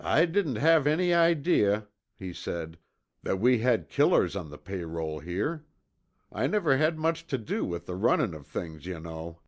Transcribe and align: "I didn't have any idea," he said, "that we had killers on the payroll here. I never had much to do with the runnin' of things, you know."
"I 0.00 0.26
didn't 0.26 0.56
have 0.56 0.84
any 0.84 1.14
idea," 1.14 1.86
he 2.16 2.32
said, 2.32 2.76
"that 3.22 3.38
we 3.38 3.60
had 3.60 3.88
killers 3.88 4.34
on 4.34 4.50
the 4.50 4.58
payroll 4.58 5.20
here. 5.20 5.64
I 6.32 6.48
never 6.48 6.76
had 6.76 6.98
much 6.98 7.28
to 7.28 7.38
do 7.38 7.64
with 7.64 7.86
the 7.86 7.94
runnin' 7.94 8.34
of 8.34 8.48
things, 8.48 8.84
you 8.84 8.98
know." 8.98 9.38